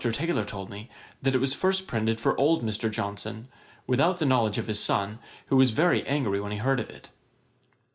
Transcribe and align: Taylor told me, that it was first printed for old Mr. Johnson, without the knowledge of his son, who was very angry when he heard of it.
Taylor 0.11 0.43
told 0.45 0.71
me, 0.71 0.89
that 1.21 1.35
it 1.35 1.37
was 1.37 1.53
first 1.53 1.85
printed 1.85 2.19
for 2.19 2.35
old 2.35 2.63
Mr. 2.63 2.89
Johnson, 2.89 3.47
without 3.85 4.17
the 4.17 4.25
knowledge 4.25 4.57
of 4.57 4.65
his 4.65 4.81
son, 4.83 5.19
who 5.45 5.57
was 5.57 5.69
very 5.69 6.03
angry 6.07 6.41
when 6.41 6.51
he 6.51 6.57
heard 6.57 6.79
of 6.79 6.89
it. 6.89 7.09